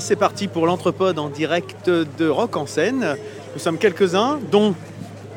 Voilà, 0.00 0.08
c'est 0.08 0.16
parti 0.16 0.48
pour 0.48 0.66
l'entrepode 0.66 1.18
en 1.18 1.28
direct 1.28 1.90
de 1.90 2.26
Rock 2.26 2.56
en 2.56 2.64
scène. 2.64 3.16
Nous 3.52 3.60
sommes 3.60 3.76
quelques-uns, 3.76 4.38
dont 4.50 4.74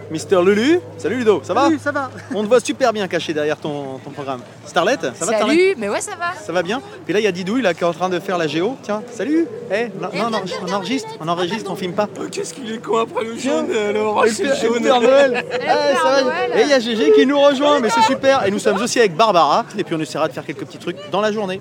Mister 0.09 0.39
Lulu. 0.41 0.79
Salut 0.97 1.17
Ludo, 1.17 1.41
ça 1.43 1.53
va 1.53 1.63
Salut, 1.65 1.79
ça 1.83 1.91
va 1.91 2.09
On 2.33 2.43
te 2.43 2.47
voit 2.47 2.61
super 2.61 2.93
bien 2.93 3.09
caché 3.09 3.33
derrière 3.33 3.57
ton, 3.57 3.99
ton 4.01 4.11
programme. 4.11 4.39
Starlet, 4.65 4.95
ça 5.01 5.09
va 5.09 5.33
Starlet 5.33 5.39
Salut, 5.55 5.75
mais 5.77 5.89
ouais, 5.89 5.99
ça 5.99 6.11
va. 6.17 6.31
Ça 6.41 6.53
va 6.53 6.63
bien 6.63 6.81
Puis 7.03 7.13
là, 7.13 7.19
il 7.19 7.23
y 7.23 7.27
a 7.27 7.31
Didouille 7.33 7.61
là, 7.61 7.73
qui 7.73 7.81
est 7.81 7.87
en 7.87 7.91
train 7.91 8.07
de 8.07 8.19
faire 8.21 8.37
la 8.37 8.47
géo. 8.47 8.77
Tiens, 8.83 9.03
salut 9.11 9.47
Eh, 9.69 9.87
non, 10.01 10.07
non, 10.15 10.29
non, 10.29 10.41
on 10.65 10.71
enregistre, 10.71 11.09
on 11.19 11.27
enregistre, 11.27 11.69
on 11.69 11.75
filme 11.75 11.93
pas. 11.93 12.07
Oh, 12.17 12.23
Qu'est-ce 12.31 12.53
qu'il 12.53 12.71
est 12.71 12.77
con 12.77 12.99
après 12.99 13.25
le 13.25 13.37
jaune 13.37 13.69
alors 13.69 14.25
Et 14.25 14.29
le 14.29 14.35
Père- 14.35 14.63
et 14.63 14.69
le 14.69 14.79
Père 14.79 15.01
Noël 15.01 15.45
Ah, 15.67 15.75
ça 16.01 16.23
va. 16.23 16.57
Et 16.57 16.61
il 16.63 16.69
y 16.69 16.73
a 16.73 16.79
Gégé 16.79 17.11
qui 17.11 17.25
nous 17.25 17.39
rejoint, 17.39 17.81
mais 17.81 17.89
c'est 17.89 18.03
super. 18.03 18.45
Et 18.45 18.51
nous 18.51 18.59
sommes 18.59 18.81
aussi 18.81 18.99
avec 18.99 19.13
Barbara. 19.13 19.65
Et 19.77 19.83
puis 19.83 19.93
on 19.93 19.99
essaiera 19.99 20.29
de 20.29 20.33
faire 20.33 20.45
quelques 20.45 20.63
petits 20.65 20.77
trucs 20.77 20.97
dans 21.11 21.19
la 21.19 21.33
journée. 21.33 21.59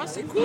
Ah, 0.00 0.02
c'est 0.06 0.22
cool. 0.22 0.42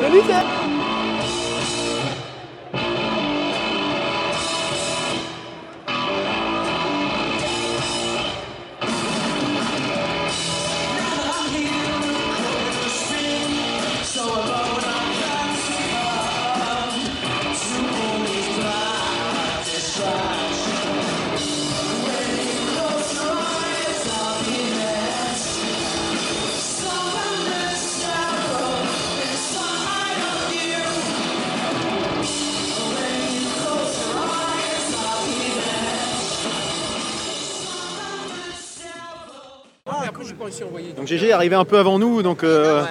Donc 40.96 41.08
Gégé 41.08 41.30
est 41.30 41.32
arrivé 41.32 41.56
un 41.56 41.66
peu 41.66 41.78
avant 41.78 42.00
nous. 42.00 42.22
Donc 42.22 42.44
euh, 42.44 42.84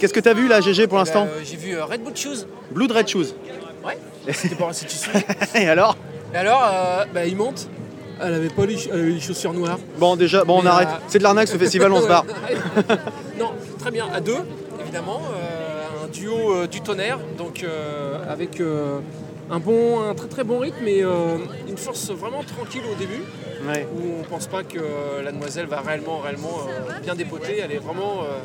qu'est-ce 0.00 0.14
que 0.14 0.20
t'as 0.20 0.34
vu 0.34 0.48
là, 0.48 0.60
Gégé, 0.60 0.86
pour 0.86 0.98
l'instant 0.98 1.26
Euh, 1.30 1.40
j'ai 1.44 1.56
vu 1.56 1.76
euh, 1.76 1.84
Red 1.84 2.02
Bull 2.02 2.16
Shoes. 2.16 2.46
Blood 2.70 2.92
Red 2.92 3.08
Shoes. 3.08 3.26
Ouais. 3.84 3.98
C'était 4.32 4.56
tissu. 4.86 5.10
Et 5.54 5.68
alors 5.68 5.96
Et 6.32 6.36
alors, 6.38 6.62
euh, 6.72 7.04
bah, 7.12 7.26
il 7.26 7.36
monte. 7.36 7.68
Elle 8.22 8.34
avait 8.34 8.48
pas 8.48 8.64
les, 8.64 8.76
ch- 8.76 8.88
elle 8.92 9.00
avait 9.00 9.10
les 9.10 9.20
chaussures 9.20 9.52
noires. 9.52 9.78
Bon, 9.98 10.14
déjà, 10.16 10.44
bon, 10.44 10.60
on 10.62 10.66
arrête. 10.66 10.88
euh, 10.88 10.98
C'est 11.08 11.18
de 11.18 11.24
l'arnaque 11.24 11.48
ce 11.48 11.58
festival, 11.58 11.92
on 11.92 12.00
se 12.00 12.06
barre. 12.06 12.24
non, 13.38 13.50
très 13.80 13.90
bien. 13.90 14.06
À 14.14 14.20
deux, 14.20 14.38
évidemment. 14.80 15.20
euh, 15.34 16.04
un 16.04 16.08
duo 16.08 16.52
euh, 16.54 16.66
du 16.66 16.80
tonnerre. 16.80 17.18
Donc, 17.36 17.64
euh, 17.64 18.18
avec 18.30 18.60
euh, 18.60 19.00
un, 19.50 19.58
bon, 19.58 20.02
un 20.02 20.14
très 20.14 20.28
très 20.28 20.44
bon 20.44 20.58
rythme 20.58 20.86
et 20.86 21.02
euh, 21.02 21.36
une 21.68 21.76
force 21.76 22.10
vraiment 22.10 22.42
tranquille 22.42 22.82
au 22.90 22.94
début. 22.94 23.22
Ouais. 23.66 23.86
Où 23.96 24.20
on 24.20 24.22
pense 24.24 24.46
pas 24.46 24.62
que 24.62 24.78
euh, 24.78 25.22
la 25.22 25.32
demoiselle 25.32 25.66
va 25.66 25.80
réellement, 25.80 26.18
réellement 26.18 26.66
euh, 26.68 26.92
bien 27.02 27.14
dépoter. 27.14 27.60
Elle 27.60 27.72
est 27.72 27.78
vraiment 27.78 28.22
euh, 28.22 28.38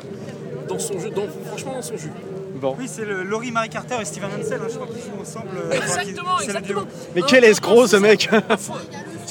dans 0.68 0.78
son 0.78 0.98
jeu, 0.98 1.10
dans- 1.10 1.28
franchement 1.46 1.74
dans 1.74 1.82
son 1.82 1.96
jus. 1.96 2.10
Bon. 2.54 2.74
Oui, 2.78 2.86
c'est 2.88 3.04
le 3.06 3.22
Laurie 3.22 3.50
Marie 3.50 3.70
Carter 3.70 3.96
et 4.00 4.04
Steven 4.04 4.28
Hansel, 4.38 4.60
hein, 4.62 4.66
je 4.68 4.74
crois 4.74 4.86
qu'ils 4.86 5.02
jouent 5.02 5.20
ensemble. 5.20 5.48
euh, 5.56 5.68
enfin, 5.78 6.00
Exactement, 6.00 6.40
exactement. 6.40 6.82
Mais 7.14 7.22
quel 7.26 7.44
escroc 7.44 7.86
ce 7.86 7.96
mec 7.96 8.28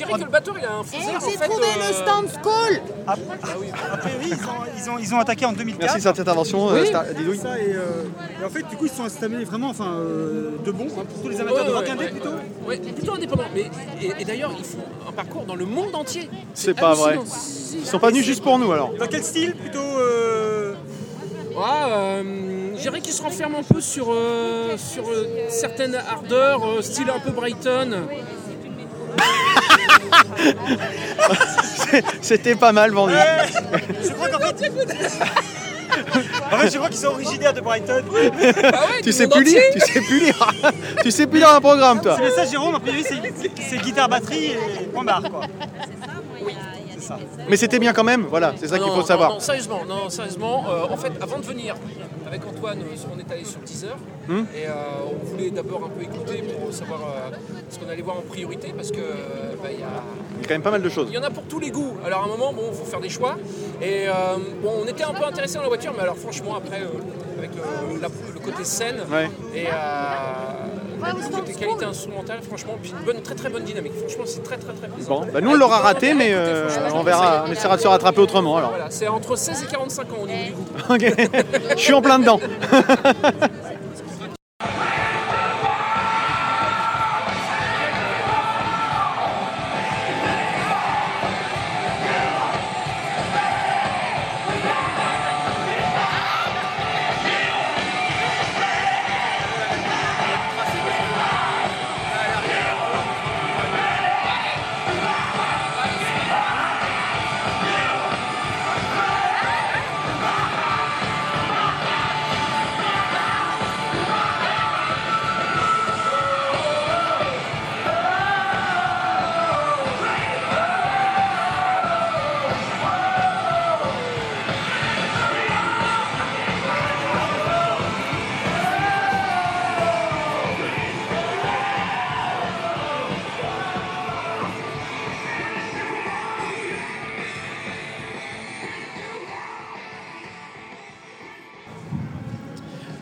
dirais 0.06 0.20
que 0.20 0.26
le 0.26 0.32
batteur 0.32 0.56
il 0.60 0.66
a 0.66 0.74
un 0.74 0.84
faux 0.84 0.98
air, 0.98 1.16
en 1.24 1.30
J'ai 1.30 1.36
trouvé 1.38 1.66
euh, 1.66 1.88
le 1.88 1.94
stand 1.94 2.30
Skull. 2.30 2.82
A, 3.08 3.16
Ah 3.44 3.48
oui. 3.60 3.68
a 3.94 3.98
priori, 3.98 4.26
ils 4.28 4.34
ont, 4.34 4.38
ils, 4.78 4.90
ont, 4.90 4.98
ils 5.00 5.16
ont 5.16 5.20
attaqué 5.20 5.46
en 5.46 5.54
2004. 5.54 5.80
Merci 5.82 5.98
de 5.98 6.02
cette 6.04 6.20
intervention, 6.20 6.70
euh, 6.70 6.82
Oui, 6.82 6.88
Star- 6.88 7.06
Didouille. 7.16 7.38
ça, 7.38 7.60
et, 7.60 7.74
euh, 7.74 8.04
et 8.42 8.46
en 8.46 8.50
fait, 8.50 8.64
du 8.68 8.76
coup, 8.76 8.86
ils 8.86 8.90
se 8.92 8.96
sont 8.98 9.04
installés 9.06 9.44
vraiment 9.46 9.70
enfin, 9.70 9.88
euh, 9.94 10.52
de 10.66 10.72
bon 10.72 10.88
hein, 10.98 11.04
pour 11.08 11.22
tous 11.24 11.30
les 11.30 11.40
amateurs 11.42 11.64
Ouais, 11.64 11.70
de 11.70 11.74
rock 11.76 11.84
ouais, 11.86 11.92
indé 11.92 12.04
ouais, 12.06 12.12
plutôt. 12.12 12.30
Ouais, 12.68 12.78
plutôt 12.78 13.14
indépendant. 13.14 13.44
Mais, 13.54 13.70
et, 14.02 14.12
et 14.22 14.26
d'ailleurs, 14.26 14.52
ils 14.58 14.66
font 14.66 14.78
un 15.08 15.12
parcours 15.12 15.44
dans 15.46 15.56
le 15.56 15.66
monde 15.66 15.96
entier. 15.96 16.30
C'est 16.54 16.74
pas 16.74 16.94
vrai. 16.94 17.18
Ils 17.74 17.86
sont 17.86 18.00
pas 18.00 18.10
venus 18.10 18.26
juste 18.26 18.44
pour 18.44 18.58
nous 18.60 18.72
alors. 18.72 18.92
Dans 19.00 19.08
quel 19.08 19.24
style 19.24 19.54
plutôt 19.56 19.80
euh, 19.80 20.74
Ouais, 21.56 21.64
euh, 21.92 22.24
je 22.76 22.82
dirais 22.82 23.02
qu'ils 23.02 23.14
se 23.14 23.22
renferment 23.22 23.58
un 23.60 23.64
peu 23.64 23.82
sur, 23.82 24.08
euh, 24.14 24.78
sur 24.78 25.04
euh, 25.10 25.26
certaines 25.50 25.96
ardeurs, 25.96 26.62
euh, 26.66 26.82
style 26.82 27.10
un 27.10 27.20
peu 27.20 27.32
Brighton. 27.32 28.08
C'était 32.22 32.56
pas 32.56 32.72
mal 32.72 32.92
vendu. 32.92 33.14
Je 34.04 34.10
crois 34.14 34.30
qu'en 34.30 34.40
fait. 34.40 34.72
en 36.52 36.58
fait, 36.58 36.70
je 36.72 36.78
crois 36.78 36.90
qu'ils 36.90 36.98
sont 37.00 37.08
originaires 37.08 37.54
de 37.54 37.62
Brighton. 37.62 38.04
Ah 38.12 38.12
ouais, 38.12 39.02
Tu 39.04 39.12
sais 39.12 39.28
plus 39.28 39.44
lire, 39.44 39.62
tu 39.74 39.80
sais 39.80 40.02
plus 40.02 40.20
lire. 40.20 40.52
tu 41.04 41.12
sais 41.12 41.28
plus 41.28 41.40
lire 41.40 41.50
un 41.54 41.62
programme 41.62 42.02
toi. 42.02 42.18
C'est 42.20 42.32
ça, 42.32 42.46
Jérôme, 42.46 42.76
a 42.76 42.80
priori, 42.80 43.04
c'est- 43.04 43.78
guitare, 43.78 44.10
batterie 44.10 44.52
et 44.82 44.86
point 44.94 45.04
barre, 45.04 45.24
quoi. 45.30 45.42
C'est 46.96 47.02
ça. 47.04 47.18
Mais 47.50 47.58
c'était 47.58 47.80
bien 47.80 47.94
quand 47.94 48.04
même, 48.04 48.26
voilà, 48.30 48.54
c'est 48.58 48.68
ça 48.68 48.78
Non, 48.78 48.84
qu'il 48.84 48.94
non, 48.94 49.00
faut 49.02 49.08
savoir. 49.08 49.30
Non, 49.30 49.36
non, 49.36 49.42
sérieusement, 49.42 49.82
non, 49.88 50.10
sérieusement 50.10 50.66
euh, 50.70 50.94
en 50.94 50.98
fait, 50.98 51.12
avant 51.22 51.40
de 51.40 51.46
venir 51.46 51.76
avec 52.30 52.46
Antoine, 52.46 52.80
euh, 52.82 53.12
on 53.14 53.20
est 53.20 53.32
allé 53.34 53.44
sur 53.44 53.60
Deezer 53.62 53.98
Hmm. 54.28 54.44
et 54.56 54.68
euh, 54.68 54.72
on 55.12 55.26
voulait 55.26 55.50
d'abord 55.50 55.84
un 55.86 55.90
peu 55.90 56.04
écouter 56.04 56.44
pour 56.44 56.72
savoir 56.72 57.00
euh, 57.02 57.36
ce 57.72 57.80
qu'on 57.80 57.90
allait 57.90 58.04
voir 58.04 58.18
en 58.18 58.22
priorité 58.22 58.72
parce 58.78 58.92
que 58.92 58.98
bah, 59.62 59.70
il 59.74 59.80
y 59.80 59.84
a 59.84 59.88
Il 60.38 60.42
y 60.42 60.46
a 60.46 60.48
quand 60.48 60.54
même 60.54 60.62
pas 60.62 60.70
mal 60.70 60.84
de 60.84 60.90
choses. 60.90 61.08
Il 61.10 61.16
y 61.16 61.18
en 61.18 61.24
a 61.24 61.32
pour 61.32 61.44
tous 61.46 61.60
les 61.60 61.72
goûts. 61.72 61.96
Alors 62.06 62.22
à 62.22 62.26
un 62.26 62.28
moment, 62.28 62.54
bon, 62.54 62.72
faut 62.72 62.86
faire 62.86 63.00
des 63.02 63.10
choix. 63.10 63.38
Et 63.82 64.06
bon, 64.62 64.72
on 64.84 64.88
était 64.88 65.04
un 65.04 65.14
peu 65.14 65.26
intéressés 65.26 65.56
dans 65.56 65.64
la 65.64 65.68
voiture, 65.70 65.94
mais 65.96 66.04
alors 66.04 66.16
franchement, 66.18 66.56
après, 66.56 66.82
avec 67.40 67.50
la- 68.02 68.08
le 68.34 68.40
côté 68.40 68.64
scène 68.64 68.98
Ouais. 69.12 69.30
et 69.56 69.66
côté 71.32 71.54
qualité 71.54 71.86
instrumentale, 71.86 72.40
franchement, 72.42 72.74
puis 72.82 72.92
une 72.92 73.06
bonne, 73.06 73.22
très 73.22 73.36
très 73.36 73.50
bonne 73.50 73.64
dynamique. 73.64 73.94
Franchement, 74.00 74.24
c'est 74.26 74.44
très 74.44 74.58
très 74.58 74.74
très. 74.74 74.88
Bon, 75.08 75.26
bah 75.34 75.42
nous 75.42 75.52
on 75.52 75.56
l'aura 75.56 75.80
raté, 75.80 76.14
mais 76.14 76.30
euh, 76.32 76.70
on 76.94 77.04
verra, 77.04 77.46
on 77.48 77.52
essaiera 77.52 77.78
de 77.78 77.82
se 77.82 77.88
rattraper 77.88 78.22
autrement 78.22 78.58
alors. 78.58 78.70
Voilà, 78.72 78.88
c'est 78.90 79.08
entre 79.08 79.36
16 79.36 79.64
et 79.64 79.68
45 79.68 80.14
ans 80.14 80.16
au 80.24 80.28
niveau 80.28 80.44
du 80.46 80.52
goût. 80.52 80.66
Ok. 80.90 81.14
Je 81.78 81.82
suis 81.82 81.94
en 81.94 82.02
plein 82.02 82.20
dedans. 82.20 82.40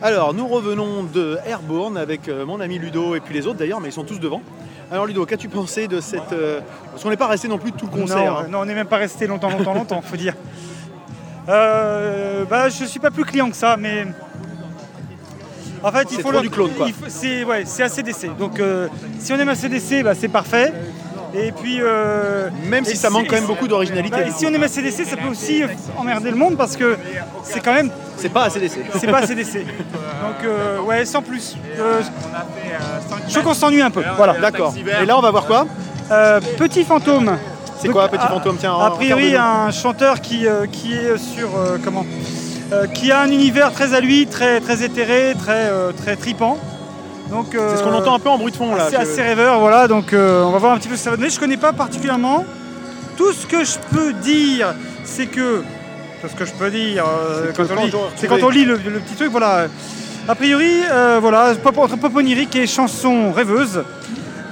Alors, 0.08 0.32
nous 0.32 0.48
revenons 0.48 1.02
de 1.02 1.36
Airborne 1.46 1.98
avec 1.98 2.28
euh, 2.30 2.46
mon 2.46 2.60
ami 2.60 2.78
Ludo 2.78 3.14
et 3.14 3.20
puis 3.20 3.34
les 3.34 3.46
autres 3.46 3.58
d'ailleurs, 3.58 3.78
mais 3.78 3.90
ils 3.90 3.92
sont 3.92 4.04
tous 4.04 4.18
devant. 4.18 4.40
Alors 4.90 5.04
Ludo, 5.04 5.26
qu'as-tu 5.26 5.48
pensé 5.50 5.86
de 5.86 6.00
cette... 6.00 6.32
euh, 6.32 6.60
Parce 6.90 7.02
qu'on 7.02 7.10
n'est 7.10 7.18
pas 7.18 7.26
resté 7.26 7.46
non 7.46 7.58
plus 7.58 7.72
tout 7.72 7.84
le 7.92 8.00
concert. 8.00 8.16
non, 8.32 8.38
hein. 8.38 8.46
non, 8.48 8.58
on 8.60 8.64
n'est 8.64 8.74
même 8.74 8.86
pas 8.86 8.96
resté 8.96 9.26
longtemps, 9.26 9.50
longtemps, 9.50 9.74
longtemps, 9.74 10.00
faut 10.00 10.16
dire. 10.16 10.32
Euh, 11.50 12.46
bah, 12.46 12.70
je 12.70 12.86
suis 12.86 13.00
pas 13.00 13.10
plus 13.10 13.26
client 13.26 13.50
que 13.50 13.56
ça, 13.56 13.76
mais 13.76 14.06
en 15.82 15.92
fait, 15.92 16.08
il 16.10 16.16
C'est 16.16 16.22
faut 16.22 16.32
trop 16.32 16.40
du 16.40 16.48
clone, 16.48 16.70
quoi. 16.70 16.86
il 16.88 16.94
faut- 16.94 17.04
C'est 17.08 17.44
ouais, 17.44 17.64
c'est 17.66 17.82
ACDC. 17.82 18.34
Donc, 18.38 18.60
euh, 18.60 18.88
si 19.18 19.30
on 19.34 19.36
aime 19.36 19.50
ACDC, 19.50 20.02
bah, 20.02 20.14
c'est 20.14 20.28
parfait. 20.28 20.72
Et 21.34 21.52
puis, 21.52 21.78
euh, 21.80 22.48
Même 22.68 22.84
si 22.84 22.96
ça 22.96 23.10
manque 23.10 23.26
quand 23.28 23.36
même 23.36 23.46
beaucoup 23.46 23.68
d'originalité. 23.68 24.10
bah, 24.16 24.26
et 24.26 24.30
si 24.30 24.46
on 24.46 24.52
aime 24.54 24.62
ACDC, 24.62 25.04
ça 25.04 25.16
peut 25.16 25.28
aussi 25.30 25.62
emmerder 25.96 26.30
le 26.30 26.36
monde 26.36 26.56
parce 26.56 26.76
que 26.76 26.96
c'est 27.42 27.60
quand 27.60 27.74
même, 27.74 27.90
C'est 28.16 28.30
pas 28.30 28.44
ACDC. 28.44 28.78
c'est 28.98 29.06
pas 29.08 29.18
ACDC. 29.18 29.58
Donc, 29.64 30.44
euh, 30.44 30.80
ouais, 30.80 31.04
sans 31.04 31.22
plus. 31.22 31.56
Euh, 31.78 32.00
je 33.26 33.32
trouve 33.32 33.44
qu'on 33.44 33.54
s'ennuie 33.54 33.82
un 33.82 33.90
peu. 33.90 34.02
Voilà. 34.16 34.34
D'accord. 34.34 34.72
Et 35.02 35.04
là, 35.06 35.18
on 35.18 35.20
va 35.20 35.30
voir 35.30 35.46
quoi? 35.46 35.66
Euh, 36.10 36.40
Petit 36.56 36.84
fantôme. 36.84 37.36
C'est 37.80 37.88
quoi, 37.88 38.08
Petit 38.08 38.24
a- 38.24 38.28
Fantôme? 38.28 38.56
Tiens, 38.58 38.76
A 38.78 38.90
priori, 38.90 39.36
un 39.36 39.70
chanteur 39.70 40.20
qui, 40.20 40.46
euh, 40.48 40.66
qui 40.66 40.94
est 40.94 41.16
sur. 41.18 41.48
euh, 41.56 41.76
comment? 41.84 42.04
Euh, 42.72 42.86
Qui 42.86 43.12
a 43.12 43.20
un 43.20 43.30
univers 43.30 43.72
très 43.72 43.94
à 43.94 44.00
lui, 44.00 44.26
très, 44.26 44.60
très 44.60 44.82
éthéré, 44.82 45.34
très, 45.38 45.68
euh, 45.70 45.92
très 45.92 46.16
tripant. 46.16 46.58
Donc, 47.30 47.48
C'est 47.52 47.76
ce 47.76 47.82
qu'on 47.82 47.92
euh, 47.92 47.98
entend 47.98 48.14
un 48.14 48.18
peu 48.18 48.28
en 48.30 48.38
bruit 48.38 48.52
de 48.52 48.56
fond 48.56 48.74
là. 48.74 48.90
que- 48.90 48.96
assez 48.96 49.22
rêveur, 49.22 49.58
voilà, 49.60 49.86
donc 49.86 50.12
euh, 50.12 50.42
on 50.44 50.50
va 50.50 50.58
voir 50.58 50.72
un 50.72 50.78
petit 50.78 50.88
peu 50.88 50.94
ce 50.94 51.00
que 51.00 51.04
ça 51.04 51.10
va 51.10 51.16
donner. 51.16 51.28
Je 51.30 51.38
connais 51.38 51.56
pas 51.58 51.72
particulièrement. 51.72 52.44
Tout 53.16 53.32
ce 53.32 53.46
que 53.46 53.64
je 53.64 53.76
peux 53.92 54.12
dire, 54.14 54.74
c'est 55.04 55.26
que. 55.26 55.62
Tout 56.22 56.28
ce 56.28 56.34
que 56.34 56.44
je 56.46 56.52
peux 56.52 56.70
dire, 56.70 57.04
euh, 57.06 57.46
C'est 57.54 57.56
quand 57.68 57.74
on 57.76 57.84
lit, 57.84 57.92
on- 57.94 57.98
c'est 58.16 58.26
quand 58.28 58.42
on 58.42 58.48
lit 58.48 58.64
le, 58.64 58.76
le 58.76 58.98
petit 59.00 59.14
truc, 59.14 59.30
voilà. 59.30 59.66
A 60.26 60.34
priori, 60.34 60.80
euh, 60.90 61.18
voilà, 61.20 61.54
pop, 61.62 61.76
entre 61.78 61.96
pop 61.96 62.14
onirique 62.16 62.54
et 62.56 62.66
chansons 62.66 63.30
rêveuses. 63.32 63.82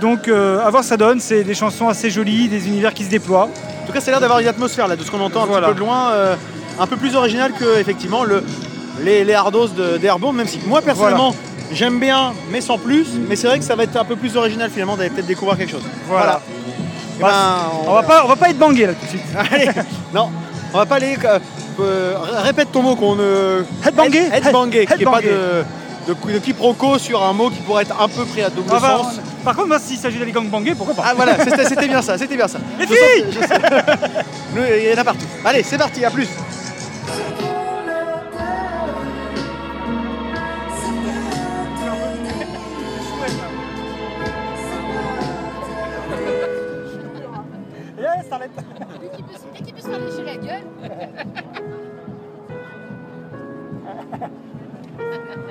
Donc, 0.01 0.29
euh, 0.29 0.65
à 0.65 0.71
voir 0.71 0.85
ça 0.85 0.97
donne, 0.97 1.21
c'est 1.21 1.43
des 1.45 1.55
chansons 1.55 1.89
assez 1.89 2.11
jolies, 2.11 2.49
des 2.49 2.67
univers 2.69 2.93
qui 2.95 3.05
se 3.05 3.11
déploient. 3.11 3.49
En 3.83 3.87
tout 3.87 3.93
cas, 3.93 4.01
ça 4.01 4.09
a 4.09 4.13
l'air 4.13 4.21
d'avoir 4.21 4.39
une 4.41 4.49
atmosphère 4.49 4.87
là, 4.89 4.97
de 4.97 5.03
ce 5.03 5.11
qu'on 5.11 5.21
entend 5.21 5.43
un 5.45 5.47
Voilà. 5.47 5.69
petit 5.69 5.75
peu 5.75 5.81
de 5.81 5.85
loin, 5.87 6.11
euh, 6.13 6.35
un 6.79 6.87
peu 6.87 6.97
plus 6.97 7.15
original 7.17 7.53
que 7.53 7.79
effectivement 7.79 8.23
le, 8.25 8.43
les, 9.03 9.25
les 9.25 9.35
hardos 9.35 9.69
d'Airborne, 10.01 10.37
même 10.37 10.47
si 10.49 10.61
moi 10.67 10.83
personnellement 10.83 11.35
j'aime 11.73 11.99
bien, 12.01 12.33
mais 12.51 12.61
sans 12.61 12.79
plus. 12.79 13.07
Mais 13.29 13.37
c'est 13.37 13.47
vrai 13.47 13.59
que 13.59 13.65
ça 13.65 13.75
va 13.77 13.85
être 13.85 13.97
un 13.97 14.05
peu 14.05 14.17
plus 14.17 14.37
original 14.37 14.71
finalement 14.71 14.97
d'aller 14.97 15.11
peut-être 15.11 15.27
découvrir 15.27 15.57
quelque 15.59 15.71
chose. 15.73 15.85
Voilà. 16.09 16.41
Eh 17.19 17.23
ben, 17.23 17.31
On 17.87 17.93
va 17.95 18.03
pas, 18.03 18.25
on 18.25 18.29
va 18.29 18.37
pas 18.37 18.51
être 18.51 18.59
bangé 18.59 18.87
là 18.87 18.93
tout 18.95 19.05
de 19.05 19.11
suite. 19.11 19.23
Allez, 19.53 19.71
non, 20.15 20.31
on 20.75 20.79
va 20.79 20.87
pas 20.87 20.97
aller. 20.97 21.17
euh, 21.25 21.39
euh, 21.81 22.15
répète 22.43 22.73
ton 22.73 22.83
mot 22.83 22.95
qu'on 22.97 23.15
ne. 23.17 23.65
Headbanger 23.87 24.27
Head- 24.33 24.47
Headbanger, 24.47 24.87
qu'il 24.87 24.97
n'y 24.97 25.03
ait 25.03 25.05
pas 25.07 25.21
de, 25.21 25.65
de, 26.09 26.33
de 26.33 26.39
quiproquo 26.39 26.99
sur 26.99 27.23
un 27.23 27.33
mot 27.33 27.51
qui 27.51 27.61
pourrait 27.63 27.83
être 27.83 28.01
un 28.01 28.09
peu 28.09 28.25
pris 28.25 28.43
à 28.43 28.51
double 28.51 28.69
va- 28.71 28.81
sens. 28.81 29.07
Par 29.45 29.55
contre, 29.55 29.69
moi, 29.69 29.79
s'il 29.79 29.97
s'agit 29.99 30.19
d'aller 30.19 30.33
gangbanger, 30.33 30.75
pourquoi 30.75 30.95
pas? 30.95 31.05
Ah 31.07 31.13
voilà, 31.15 31.37
c'était 31.69 31.87
bien 31.89 32.03
ça, 32.03 32.19
c'était 32.19 32.37
bien 32.37 32.49
ça. 32.49 32.59
Les 32.79 32.87
filles 32.87 32.97
Il 34.57 34.91
y 34.91 34.95
en 34.95 35.01
a 35.01 35.05
partout. 35.05 35.27
Allez, 35.45 35.63
c'est 35.63 35.79
parti, 35.79 36.05
à 36.05 36.11
plus. 36.11 36.27
Dès 49.01 49.09
qu'il 49.17 49.25
peut, 49.25 49.33
dès 49.55 49.65
qu'il 49.65 49.75
peut 49.75 49.81
se 49.81 49.89
faire 49.89 49.99
lécher 49.99 50.23
la 50.25 50.37
gueule. 50.37 50.63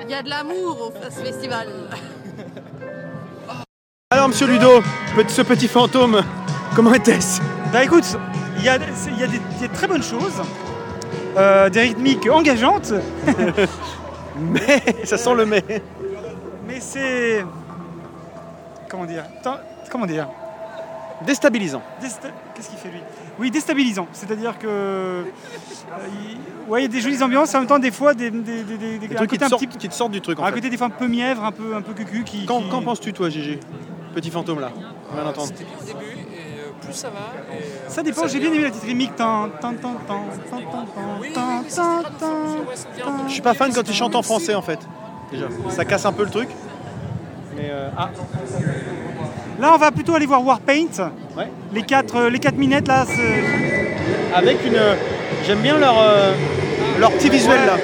Il 0.02 0.10
y 0.10 0.14
a 0.14 0.22
de 0.22 0.28
l'amour 0.30 0.78
au- 0.88 1.10
ce 1.10 1.20
festival. 1.20 1.68
Alors, 4.10 4.28
monsieur 4.28 4.46
Ludo, 4.46 4.82
ce 5.28 5.42
petit 5.42 5.68
fantôme, 5.68 6.22
comment 6.74 6.94
était-ce? 6.94 7.40
Bah 7.72 7.82
écoute, 7.84 8.16
il 8.58 8.64
y 8.64 8.68
a, 8.68 8.76
il 9.08 9.18
y 9.18 9.24
a 9.24 9.26
des, 9.26 9.68
très 9.74 9.88
bonnes 9.88 10.02
choses, 10.02 10.40
euh, 11.36 11.68
des 11.68 11.80
rythmiques 11.80 12.28
engageantes, 12.30 12.92
Mais 14.38 14.82
ça 15.04 15.16
sent 15.16 15.34
le 15.34 15.46
mais. 15.46 15.64
mais 16.68 16.78
c'est. 16.78 17.44
Comment 18.88 19.06
dire 19.06 19.24
Comment 19.90 20.06
dire? 20.06 20.28
Déstabilisant. 21.24 21.82
Qu'est-ce 22.00 22.68
qu'il 22.68 22.78
fait 22.78 22.88
lui? 22.90 23.00
Oui, 23.38 23.50
déstabilisant. 23.50 24.06
C'est-à-dire 24.12 24.58
que. 24.58 24.66
euh, 24.66 25.22
il... 26.20 26.70
ouais, 26.70 26.80
il 26.80 26.82
y 26.82 26.84
a 26.86 26.88
des 26.88 27.00
jolies 27.00 27.22
ambiances, 27.22 27.54
en 27.54 27.60
même 27.60 27.66
temps, 27.68 27.78
des 27.78 27.90
fois, 27.90 28.12
des, 28.14 28.30
des, 28.30 28.62
des, 28.64 28.76
des- 28.76 28.98
Des 28.98 29.14
un 29.14 29.16
trucs 29.16 29.30
qui 29.30 29.36
côté 29.36 29.38
te, 29.38 29.44
un 29.44 29.48
sortent, 29.48 29.66
petit- 29.66 29.78
qui 29.78 29.88
te 29.88 29.94
sortent 29.94 30.12
du 30.12 30.20
truc 30.20 30.38
en 30.38 30.42
un 30.44 30.48
fait. 30.48 30.52
côté 30.54 30.68
des 30.70 30.76
fois 30.76 30.88
un 30.88 30.90
peu 30.90 31.08
mièvre, 31.08 31.42
un 31.44 31.52
peu, 31.52 31.74
un 31.74 31.80
peu 31.82 31.94
cucu 31.94 32.22
qui. 32.24 32.44
Qu'en 32.44 32.60
qui- 32.62 32.84
penses-tu 32.84 33.12
toi, 33.14 33.30
Gégé? 33.30 33.60
Petit 34.14 34.30
fantôme 34.30 34.60
là, 34.60 34.70
on 35.10 35.14
vient 35.14 35.24
d'entendre. 35.24 35.48
C'était 35.48 35.64
bien 35.64 35.74
au 35.80 35.84
début 35.84 36.20
et 36.20 36.60
euh, 36.60 36.70
plus 36.82 36.92
ça 36.94 37.08
va. 37.08 37.54
et, 37.54 37.58
euh, 37.62 37.88
Ça 37.88 38.02
dépend, 38.02 38.26
j'ai 38.26 38.38
bien 38.38 38.52
aimé 38.52 38.62
la 38.64 38.70
petite 38.70 38.84
rythmique. 38.84 39.12
Je 43.28 43.32
suis 43.32 43.42
pas 43.42 43.54
fan 43.54 43.72
quand 43.72 43.82
tu 43.82 43.92
chantes 43.92 44.14
en 44.14 44.22
français 44.22 44.54
en 44.54 44.62
fait. 44.62 44.78
Déjà, 45.30 45.46
ça 45.70 45.84
casse 45.84 46.06
un 46.06 46.12
peu 46.12 46.24
le 46.24 46.30
truc. 46.30 46.48
Mais 47.56 47.68
euh, 47.70 47.88
ah, 47.96 48.10
Là, 49.60 49.72
on 49.74 49.78
va 49.78 49.90
plutôt 49.90 50.14
aller 50.14 50.26
voir 50.26 50.44
Warpaint. 50.44 51.10
ouais. 51.36 51.48
Les 51.72 51.82
quatre, 51.82 52.16
euh, 52.16 52.30
les 52.30 52.38
quatre 52.38 52.56
minettes 52.56 52.88
là, 52.88 53.04
c'est- 53.06 53.44
Avec 54.34 54.58
une, 54.66 54.76
j'aime 55.46 55.58
bien 55.60 55.78
leur 55.78 55.94
euh, 55.98 56.32
leur 57.00 57.10
petit 57.12 57.28
visuel 57.30 57.60
là. 57.66 57.74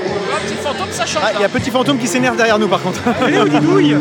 Petit 0.45 0.55
fantôme, 0.63 0.87
ça 0.91 1.07
change. 1.07 1.23
Ah, 1.25 1.31
il 1.35 1.41
y 1.41 1.45
a 1.45 1.49
petit 1.49 1.71
fantôme 1.71 1.99
qui 1.99 2.07
s'énerve 2.07 2.37
derrière 2.37 2.59
nous 2.59 2.69
par 2.69 2.83
contre. 2.83 3.01
Elle 3.27 3.35
est 3.35 3.41
où 3.41 3.49
Didouille 3.49 3.97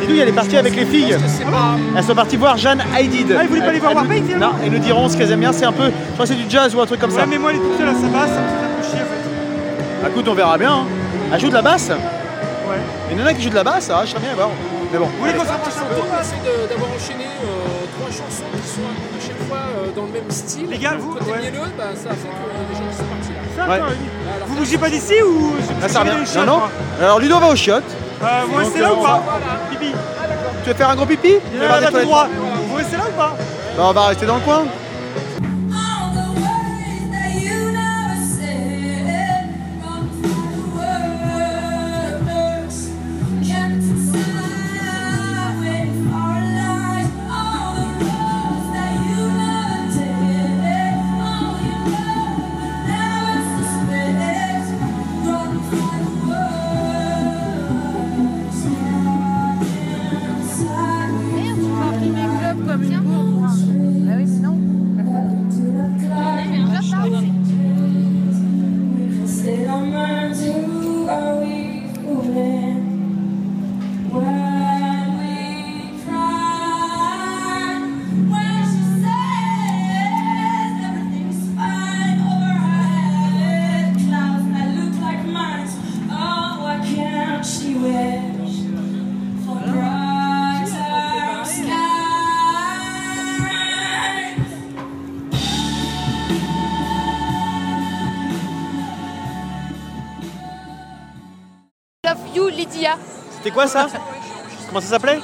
Didouille, 0.00 0.18
elle 0.20 0.28
est 0.28 0.32
partie 0.32 0.56
avec 0.56 0.74
les 0.76 0.84
filles. 0.84 1.16
Pas. 1.50 1.76
Elles 1.96 2.04
sont 2.04 2.14
parties 2.14 2.36
voir 2.36 2.56
Jeanne 2.56 2.82
Haydid. 2.96 3.34
Ah, 3.38 3.42
ils 3.42 3.48
voulaient 3.48 3.60
pas 3.60 3.66
aller 3.68 3.78
voir 3.78 3.92
nous- 3.92 3.98
Warpaint, 4.00 4.22
finalement 4.24 4.46
Non, 4.48 4.52
elles 4.64 4.72
nous 4.72 4.78
diront 4.78 5.08
ce 5.08 5.16
qu'elles 5.16 5.30
aiment 5.30 5.40
bien. 5.40 5.52
C'est 5.52 5.64
un 5.64 5.72
peu, 5.72 5.84
je 5.86 6.12
crois 6.14 6.24
que 6.26 6.26
c'est 6.26 6.34
du 6.34 6.48
jazz 6.48 6.74
ou 6.74 6.80
un 6.80 6.86
truc 6.86 7.00
comme 7.00 7.10
ça. 7.10 7.20
Ouais, 7.20 7.26
mais 7.28 7.38
moi, 7.38 7.50
elle 7.50 7.56
est 7.56 7.60
toute 7.60 7.78
seule 7.78 7.88
à 7.88 7.94
sa 7.94 8.06
basse, 8.08 8.30
ça 8.30 8.40
me 8.40 8.48
fait 8.48 8.64
un 8.64 8.80
peu 8.80 8.86
chier 8.88 9.00
en 9.00 9.04
fait. 9.04 10.02
Bah, 10.02 10.08
écoute, 10.10 10.28
on 10.28 10.34
verra 10.34 10.58
bien. 10.58 10.72
hein. 10.72 10.86
Elle 11.32 11.40
joue 11.40 11.48
de 11.48 11.54
la 11.54 11.62
basse. 11.62 11.88
Ouais. 11.90 12.76
Il 13.12 13.18
y 13.18 13.22
en 13.22 13.26
a 13.26 13.34
qui 13.34 13.42
joue 13.42 13.50
de 13.50 13.54
la 13.54 13.64
basse, 13.64 13.90
ah, 13.94 14.02
je 14.04 14.10
serais 14.10 14.20
bien 14.20 14.30
à 14.32 14.34
voir. 14.34 14.48
Mais 14.92 14.98
bon. 14.98 15.06
Vous 15.06 15.18
voulez 15.20 15.32
qu'on 15.32 15.44
se 15.44 15.48
rapproche 15.48 15.72
un 15.78 15.86
peu 15.88 15.94
de- 15.96 16.68
d'avoir 16.68 16.90
enchaîné 16.90 17.24
euh, 17.24 17.48
trois 17.96 18.10
chansons 18.10 18.44
qui 18.60 18.68
sont 18.68 18.84
à 18.84 19.20
chaque 19.20 19.48
fois 19.48 19.58
euh, 19.78 19.90
dans 19.96 20.02
le 20.04 20.12
même 20.12 20.30
style. 20.30 20.66
Les 20.68 20.78
gars, 20.78 20.94
vous- 20.98 21.14
côté 21.14 21.30
ouais. 21.32 21.38
mielleux, 21.40 21.60
bah, 21.78 21.84
ça 21.94 22.10
fait 22.10 22.28
qu'il 22.28 22.52
y 22.52 22.60
a 22.60 22.68
des 22.68 22.76
gens 22.76 22.90
qui 22.90 22.96
sont 22.96 23.08
partis 23.08 23.32
là. 23.32 23.42
Ça, 23.56 23.68
Ouais. 23.70 23.76
attends, 23.76 23.86
Là, 23.86 24.32
alors, 24.36 24.48
Vous 24.48 24.56
bougez 24.56 24.78
pas 24.78 24.90
d'ici 24.90 25.14
ou 25.22 25.52
Là, 25.80 25.88
ça 25.88 26.00
revient. 26.00 26.12
je- 26.24 26.38
Non, 26.40 26.44
non. 26.46 26.60
Alors, 27.00 27.18
Ludo 27.20 27.38
va 27.38 27.46
au 27.48 27.56
chiottes. 27.56 27.84
Euh, 28.22 28.26
Vous 28.48 28.56
restez 28.56 28.80
là 28.80 28.92
ou 28.92 29.02
pas 29.02 29.22
Pipi 29.70 29.92
Tu 30.62 30.68
veux 30.70 30.74
faire 30.76 30.90
un 30.90 30.94
gros 30.96 31.06
pipi 31.06 31.28
Il 31.28 31.34
y 31.34 31.40
Tu 31.40 31.56
en 31.56 31.58
veux 31.58 31.64
a 31.64 31.68
voir 31.68 31.80
là 31.80 31.80
des 31.80 31.86
tout 31.86 31.92
toilettes 31.92 32.08
droit. 32.08 32.28
Vous 32.68 32.74
restez 32.76 32.96
là 32.96 33.02
ou 33.08 33.16
pas 33.18 33.36
Bah, 33.76 33.82
on 33.88 33.92
va 33.92 34.06
rester 34.08 34.26
dans 34.26 34.34
le 34.36 34.40
coin. 34.42 34.64
Quoi 103.62 103.66
ça 103.68 103.86
Comment 104.68 104.80
ça 104.80 104.86
s'appelait 104.88 105.20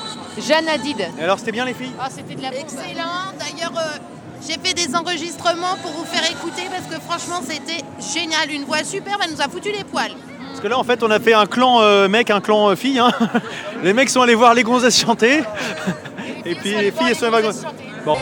Jeanne 0.46 0.68
Hadid. 0.68 1.00
Et 1.18 1.24
alors, 1.24 1.38
c'était 1.38 1.52
bien 1.52 1.64
les 1.64 1.74
filles 1.74 1.92
Ah, 2.00 2.08
c'était 2.10 2.34
de 2.34 2.42
la 2.42 2.50
bombe. 2.50 2.60
Excellent. 2.60 3.32
D'ailleurs, 3.38 3.72
euh, 3.76 3.98
j'ai 4.46 4.54
fait 4.62 4.74
des 4.74 4.94
enregistrements 4.94 5.76
pour 5.82 5.90
vous 5.92 6.04
faire 6.04 6.22
écouter 6.30 6.62
parce 6.70 6.84
que 6.94 7.00
franchement, 7.04 7.40
c'était 7.44 7.82
génial. 8.14 8.50
Une 8.50 8.64
voix 8.64 8.84
superbe, 8.84 9.20
elle 9.24 9.32
nous 9.32 9.40
a 9.40 9.48
foutu 9.48 9.70
les 9.72 9.82
poils. 9.84 10.12
Parce 10.48 10.60
que 10.60 10.68
là, 10.68 10.78
en 10.78 10.84
fait, 10.84 11.02
on 11.02 11.10
a 11.10 11.18
fait 11.18 11.34
un 11.34 11.46
clan 11.46 11.80
euh, 11.80 12.08
mec, 12.08 12.30
un 12.30 12.40
clan 12.40 12.68
euh, 12.70 12.76
fille. 12.76 12.98
hein. 12.98 13.10
Les 13.82 13.92
mecs 13.92 14.10
sont 14.10 14.20
allés 14.22 14.34
voir 14.34 14.54
les 14.54 14.62
gonzesses 14.62 15.00
chanter. 15.00 15.42
Et 16.44 16.54
puis 16.54 16.70
les 16.74 16.90
filles, 16.90 17.08
elles 17.10 17.16
sont 17.16 17.26
allées 17.26 17.30
voir 17.30 17.40
les 17.40 17.46
gonzesses. 17.48 17.64
Bon. 18.04 18.16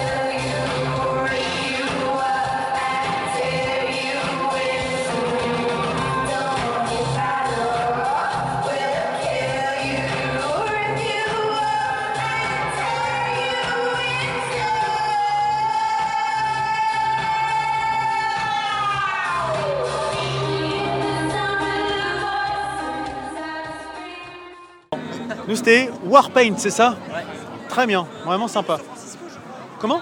Nous, 25.48 25.56
c'était 25.56 25.90
Warpaint, 26.04 26.54
c'est 26.56 26.70
ça 26.70 26.96
Très 27.68 27.86
bien, 27.86 28.06
vraiment 28.24 28.48
sympa. 28.48 28.78
Comment 29.80 30.00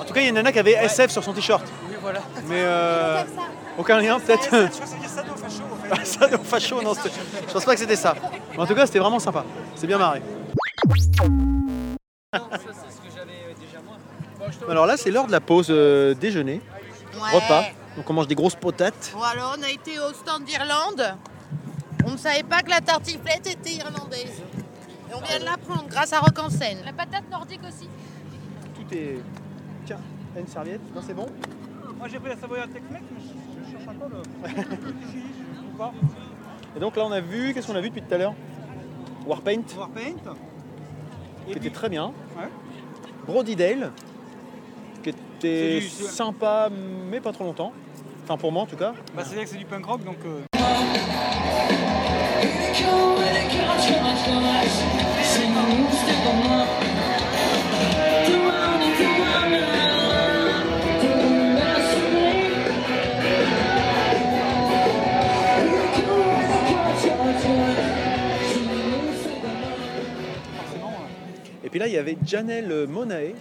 En 0.00 0.04
tout 0.04 0.12
cas, 0.14 0.20
il 0.20 0.24
y 0.24 0.26
a 0.26 0.28
une 0.30 0.34
nana 0.36 0.52
qui 0.52 0.58
avait 0.58 0.72
SF 0.72 1.10
sur 1.10 1.24
son 1.24 1.32
t-shirt. 1.32 1.64
Oui, 1.88 1.96
voilà. 2.00 2.20
Mais 2.46 2.60
euh, 2.60 3.22
aucun 3.78 3.98
lien, 4.00 4.18
peut-être 4.20 4.44
Je 4.44 4.48
crois 4.48 4.68
que 4.68 4.74
c'est 4.86 4.98
dire 4.98 5.08
ça, 5.08 5.22
facho, 5.24 5.62
en 5.72 5.96
fait. 5.96 6.04
ça, 6.06 6.28
non, 6.28 6.38
facho, 6.44 6.82
non, 6.82 6.94
c'était- 6.94 7.10
je 7.48 7.52
pense 7.52 7.64
pas 7.64 7.74
que 7.74 7.80
c'était 7.80 7.96
ça. 7.96 8.14
Mais 8.52 8.58
en 8.60 8.66
tout 8.66 8.74
cas, 8.74 8.86
c'était 8.86 8.98
vraiment 8.98 9.18
sympa. 9.18 9.44
C'est 9.76 9.86
bien 9.86 9.98
marré. 9.98 10.22
Alors 14.68 14.86
là, 14.86 14.96
c'est 14.96 15.10
l'heure 15.10 15.26
de 15.26 15.32
la 15.32 15.40
pause 15.40 15.68
euh, 15.70 16.14
déjeuner, 16.14 16.60
Ouais. 17.14 17.38
repas. 17.38 17.64
Donc 17.96 18.08
on 18.08 18.14
mange 18.14 18.26
des 18.26 18.34
grosses 18.34 18.54
potates. 18.54 19.12
Voilà, 19.14 19.50
on 19.58 19.62
a 19.62 19.68
été 19.68 19.98
au 19.98 20.12
stand 20.14 20.44
d'Irlande. 20.44 21.14
On 22.24 22.28
ne 22.28 22.34
savait 22.34 22.44
pas 22.44 22.62
que 22.62 22.70
la 22.70 22.80
tartiflette 22.80 23.48
était 23.48 23.72
irlandaise. 23.74 24.40
Et 25.10 25.14
on 25.14 25.20
vient 25.26 25.40
de 25.40 25.44
l'apprendre 25.44 25.86
grâce 25.88 26.12
à 26.12 26.20
Rock 26.20 26.38
en 26.38 26.50
scène. 26.50 26.78
La 26.84 26.92
patate 26.92 27.28
nordique 27.28 27.62
aussi. 27.66 27.88
Tout 28.76 28.94
est. 28.94 29.18
Tiens, 29.84 29.98
t'as 30.32 30.38
une 30.40 30.46
serviette 30.46 30.80
Non, 30.94 31.00
c'est 31.04 31.14
bon 31.14 31.26
Moi 31.98 32.06
j'ai 32.06 32.20
pris 32.20 32.28
la 32.28 32.36
Savoyard 32.36 32.68
Tex-Mex, 32.68 33.02
mais 33.12 33.20
je, 33.20 33.66
je 33.66 33.72
cherche 33.72 33.88
encore 33.88 34.08
le. 34.08 34.22
Pas. 35.78 35.92
Et 36.76 36.78
donc 36.78 36.94
là, 36.96 37.04
on 37.06 37.10
a 37.10 37.20
vu, 37.20 37.52
qu'est-ce 37.54 37.66
qu'on 37.66 37.74
a 37.74 37.80
vu 37.80 37.88
depuis 37.88 38.02
tout 38.02 38.14
à 38.14 38.18
l'heure? 38.18 38.34
Warpaint, 39.26 39.62
Warpaint. 39.76 40.34
qui 41.48 41.52
était 41.58 41.70
très 41.70 41.88
bien. 41.88 42.12
Ouais. 42.38 42.48
Brody 43.26 43.56
Dale, 43.56 43.90
qui 45.02 45.08
était 45.08 45.18
C'est 45.40 45.80
du- 45.80 45.88
c'est- 45.88 46.04
sympa, 46.04 46.68
mais 47.10 47.20
pas 47.20 47.32
trop 47.32 47.42
longtemps. 47.44 47.72
Enfin, 48.22 48.36
pour 48.36 48.52
moi 48.52 48.62
en 48.62 48.66
tout 48.66 48.76
cas. 48.76 48.92
Bah, 49.12 49.24
c'est-à-dire 49.24 49.42
que 49.42 49.50
c'est 49.50 49.56
du 49.58 49.64
punk 49.64 49.84
rock, 49.86 50.04
donc. 50.04 50.18
euh, 50.24 50.42
puis 71.72 71.80
là, 71.80 71.86
il 71.86 71.94
y 71.94 71.96
avait 71.96 72.18
Janelle 72.22 72.86
Monae. 72.86 73.32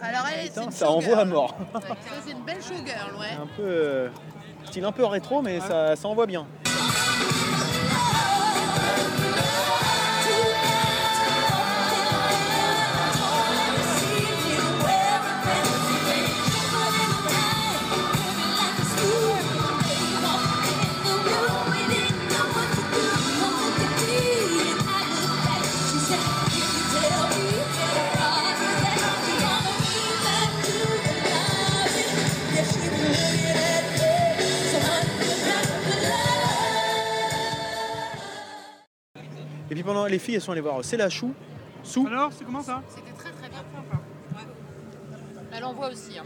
Alors 0.00 0.22
elle, 0.32 0.64
une 0.64 0.70
ça 0.70 0.90
envoie 0.90 1.18
à 1.18 1.24
mort. 1.26 1.54
Ouais, 1.74 1.80
c'est 2.24 2.32
une 2.32 2.42
belle 2.42 2.62
showgirl, 2.62 3.14
ouais. 3.20 3.36
Un 3.40 3.46
peu. 3.46 3.62
euh, 3.62 4.08
style 4.64 4.84
un 4.86 4.92
peu 4.92 5.04
rétro, 5.04 5.42
mais 5.42 5.60
ça, 5.60 5.94
ça 5.94 6.08
envoie 6.08 6.24
bien. 6.26 6.46
Les 40.14 40.20
filles, 40.20 40.36
elles 40.36 40.40
sont 40.40 40.52
allées 40.52 40.60
voir 40.60 40.78
C'est 40.82 40.96
la 40.96 41.10
chou. 41.10 41.34
Sou. 41.82 42.06
Alors, 42.06 42.32
c'est 42.32 42.44
comment 42.44 42.62
ça? 42.62 42.82
C'était 42.88 43.10
très 43.12 43.30
très 43.30 43.48
bien. 43.48 43.58
Elle 45.52 45.64
envoie 45.64 45.88
aussi. 45.88 46.18
hein. 46.18 46.22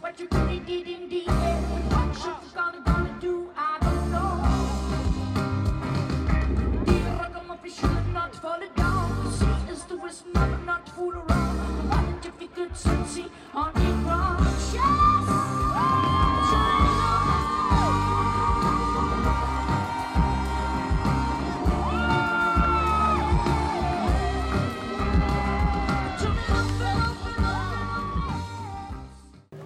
What 0.00 0.20
you 0.20 0.28
really 0.30 0.60
did 0.60 0.86
in 0.86 1.08
the 1.08 1.28
end, 1.28 1.90
what 1.90 2.24
you're 2.24 2.40
gonna, 2.54 2.80
gonna 2.84 3.18
do, 3.20 3.50
I 3.56 3.65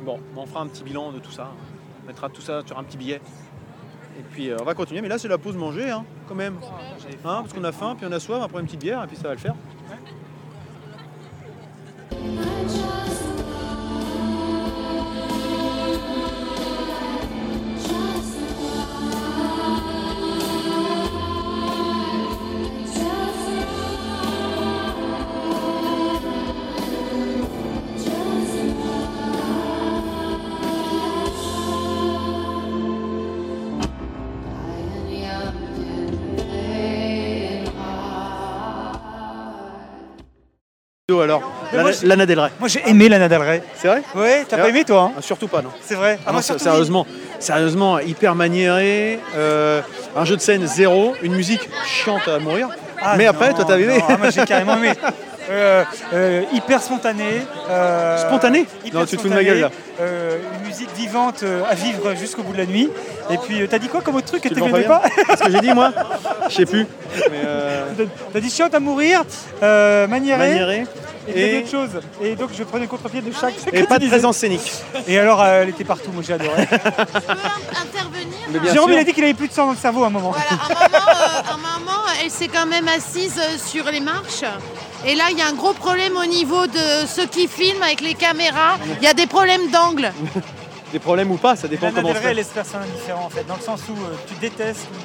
Bon, 0.05 0.19
on 0.37 0.47
fera 0.47 0.63
un 0.63 0.67
petit 0.67 0.83
bilan 0.83 1.13
de 1.13 1.21
tout 1.21 1.31
ça. 1.31 1.53
On 2.03 2.07
mettra 2.09 2.29
tout 2.29 2.41
ça 2.41 2.63
sur 2.67 2.77
un 2.77 2.83
petit 2.83 2.97
billet. 2.97 3.21
Et 4.19 4.23
puis 4.23 4.51
euh, 4.51 4.57
on 4.61 4.65
va 4.65 4.75
continuer. 4.75 5.01
Mais 5.01 5.09
là, 5.09 5.19
c'est 5.19 5.29
la 5.29 5.39
pause 5.39 5.57
manger, 5.57 5.91
hein, 5.91 6.05
quand 6.27 6.35
même. 6.35 6.59
Hein, 7.25 7.43
parce 7.43 7.53
qu'on 7.53 7.63
a 7.63 7.71
faim, 7.73 7.95
puis 7.97 8.07
on 8.09 8.13
a 8.13 8.19
soif, 8.19 8.43
après 8.43 8.59
une 8.59 8.67
petite 8.67 8.81
bière, 8.81 9.05
et 9.05 9.07
puis 9.07 9.17
ça 9.17 9.29
va 9.29 9.35
le 9.35 9.41
faire. 9.41 9.55
Lana, 41.73 41.83
moi, 41.83 41.93
j'ai- 41.93 42.07
Lana 42.07 42.27
Del 42.27 42.41
Rey. 42.41 42.51
Moi 42.59 42.69
j'ai 42.69 42.83
aimé 42.89 43.09
Lana 43.09 43.29
Del 43.29 43.41
Rey. 43.43 43.63
C'est 43.77 43.89
vrai 43.89 44.03
Ouais, 44.15 44.45
t'as 44.49 44.59
pas 44.59 44.69
aimé 44.69 44.85
toi 44.85 45.03
hein 45.03 45.13
Ah, 45.19 45.23
Surtout 45.23 45.49
pas, 45.49 45.63
non. 45.63 45.71
C'est 45.83 45.95
vrai. 45.95 46.19
Ah 46.21 46.25
Ah, 46.27 46.33
non, 46.33 46.33
moi, 46.35 46.43
sérieusement, 46.43 47.07
sérieusement, 47.39 47.99
hyper 48.01 48.35
maniéré, 48.35 49.19
euh, 49.37 49.81
un 50.17 50.25
jeu 50.25 50.37
de 50.37 50.41
scène 50.41 50.67
zéro, 50.67 51.15
une 51.23 51.35
musique 51.35 51.69
chiante 51.87 52.27
à 52.29 52.39
mourir. 52.39 52.69
Ah, 53.03 53.15
mais 53.17 53.27
après, 53.27 53.53
toi, 53.55 53.65
t'as 53.67 53.79
aimé 53.79 53.99
non, 53.99 54.05
ah, 54.09 54.17
Moi 54.19 54.31
j'ai 54.31 54.45
carrément 54.45 54.77
aimé. 54.77 54.93
Euh, 55.53 55.83
euh, 56.13 56.43
hyper 56.53 56.81
spontané. 56.81 57.25
euh, 57.69 58.17
Spontané 58.19 58.67
hyper 58.85 59.01
Non, 59.01 59.05
tu 59.07 59.17
te 59.17 59.23
fous 59.23 59.29
de 59.29 59.35
ma 59.35 59.43
gueule, 59.43 59.59
là. 59.63 59.71
Une 59.99 60.69
musique 60.69 60.91
vivante 60.95 61.43
à 61.69 61.75
vivre 61.75 62.15
jusqu'au 62.15 62.45
bout 62.45 62.53
de 62.53 62.59
la 62.59 62.67
nuit. 62.67 62.89
Et 63.31 63.37
puis 63.37 63.67
t'as 63.69 63.81
dit 63.81 63.89
quoi 63.89 64.01
comme 64.01 64.15
autre 64.15 64.29
truc 64.29 64.43
que 64.45 64.55
n'aimais 64.55 64.83
pas 64.85 65.01
pas 65.01 65.09
Qu'est-ce 65.27 65.43
que 65.43 65.51
j'ai 65.51 65.61
dit, 65.61 65.73
moi 65.75 65.93
Je 66.49 66.55
sais 66.55 66.67
plus. 66.67 66.87
T'as 68.33 68.39
dit 68.41 68.51
chiante 68.51 68.75
à 68.77 68.79
mourir, 68.81 69.25
maniéré, 69.61 70.39
maniéré. 70.39 70.87
Et, 71.35 71.61
d'autres 71.61 71.71
choses. 71.71 72.01
Et 72.23 72.37
donc 72.37 72.51
je 72.57 72.63
prenais 72.65 72.85
le 72.85 72.91
contre-pied 72.91 73.23
de 73.23 73.33
chaque. 73.33 73.55
et 73.73 73.85
pas 73.85 73.99
de 73.99 74.09
présence 74.09 74.37
scénique. 74.39 74.73
Et 75.07 75.19
alors 75.19 75.41
euh, 75.43 75.63
elle 75.63 75.69
était 75.71 75.85
partout, 75.85 76.11
moi 76.13 76.23
j'ai 76.27 76.35
adoré. 76.35 76.63
Intervenir 76.63 78.73
Jérôme 78.73 78.93
il 78.93 78.99
a 78.99 79.05
dit 79.05 79.13
qu'il 79.13 79.25
avait 79.25 79.35
plus 79.35 79.49
de 79.49 79.53
sang 79.53 79.67
dans 79.67 79.73
le 79.73 79.79
cerveau 79.79 80.05
à 80.05 80.07
un 80.09 80.11
moment. 80.11 80.33
Voilà, 80.33 80.51
un 80.51 80.69
moment, 80.69 81.09
euh, 81.09 81.55
un 81.55 81.79
moment, 81.79 82.03
elle 82.23 82.31
s'est 82.31 82.49
quand 82.49 82.67
même 82.67 82.89
assise 82.89 83.39
euh, 83.39 83.57
sur 83.59 83.85
les 83.91 84.01
marches. 84.01 84.45
Et 85.07 85.15
là, 85.15 85.25
il 85.31 85.39
y 85.39 85.43
a 85.43 85.47
un 85.47 85.55
gros 85.55 85.73
problème 85.73 86.17
au 86.17 86.27
niveau 86.27 86.67
de 86.67 87.07
ceux 87.07 87.27
qui 87.27 87.49
filment 87.49 87.83
avec 87.83 88.01
les 88.01 88.15
caméras. 88.15 88.79
Il 89.01 89.05
y 89.05 89.09
a 89.09 89.15
des 89.15 89.27
problèmes 89.27 89.71
d'angle. 89.71 90.13
Des 90.93 90.99
problèmes 90.99 91.31
ou 91.31 91.37
pas, 91.37 91.55
ça 91.55 91.69
dépend 91.69 91.93
comment 91.93 92.09
on 92.09 92.15
fait. 92.15 92.35
laisse 92.35 92.49
personne 92.49 92.83
indifférent 92.83 93.25
en 93.25 93.31
fait, 93.31 93.47
dans 93.47 93.55
le 93.55 93.63
sens 93.63 93.81
où 93.89 93.93
euh, 93.93 94.17
tu 94.27 94.35
détestes 94.41 94.89
ou 94.93 94.97